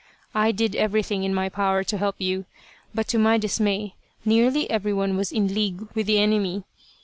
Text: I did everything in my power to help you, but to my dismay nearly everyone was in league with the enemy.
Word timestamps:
I 0.33 0.51
did 0.51 0.75
everything 0.75 1.23
in 1.23 1.31
my 1.31 1.47
power 1.47 1.83
to 1.83 1.97
help 1.99 2.15
you, 2.17 2.45
but 2.91 3.07
to 3.09 3.19
my 3.19 3.37
dismay 3.37 3.93
nearly 4.25 4.67
everyone 4.67 5.15
was 5.15 5.31
in 5.31 5.53
league 5.53 5.87
with 5.93 6.07
the 6.07 6.17
enemy. 6.17 6.63